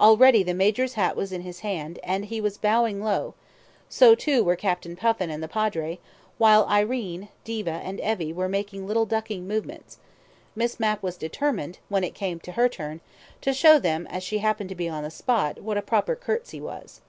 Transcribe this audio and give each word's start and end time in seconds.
Already 0.00 0.42
the 0.42 0.54
Major's 0.54 0.94
hat 0.94 1.14
was 1.14 1.30
in 1.30 1.42
his 1.42 1.60
hand, 1.60 2.00
and 2.02 2.24
he 2.24 2.40
was 2.40 2.58
bowing 2.58 3.00
low, 3.00 3.34
so 3.88 4.16
too 4.16 4.42
were 4.42 4.56
Captain 4.56 4.96
Puffin 4.96 5.30
and 5.30 5.40
the 5.40 5.46
Padre, 5.46 6.00
while 6.36 6.64
Irene, 6.66 7.28
Diva 7.44 7.70
and 7.84 8.00
Evie 8.00 8.32
were 8.32 8.48
making 8.48 8.88
little 8.88 9.06
ducking 9.06 9.46
movements.... 9.46 9.98
Miss 10.56 10.80
Mapp 10.80 11.00
was 11.00 11.16
determined, 11.16 11.78
when 11.88 12.02
it 12.02 12.12
came 12.12 12.40
to 12.40 12.50
her 12.58 12.68
turn, 12.68 13.00
to 13.40 13.54
show 13.54 13.78
them, 13.78 14.08
as 14.10 14.24
she 14.24 14.38
happened 14.38 14.70
to 14.70 14.74
be 14.74 14.88
on 14.88 15.04
the 15.04 15.12
spot, 15.12 15.60
what 15.62 15.78
a 15.78 15.80
proper 15.82 16.16
curtsy 16.16 16.60
was. 16.60 17.00